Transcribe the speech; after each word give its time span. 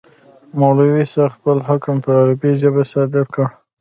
مولوي 0.59 1.05
صاحب 1.13 1.31
خپل 1.39 1.57
حکم 1.67 1.95
په 2.05 2.11
عربي 2.21 2.51
ژبه 2.61 2.83
صادر 2.93 3.23
کړ. 3.33 3.45